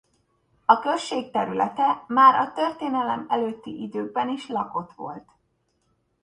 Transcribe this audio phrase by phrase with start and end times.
[0.65, 5.25] A község területe már a történelem előtti időben is lakott volt.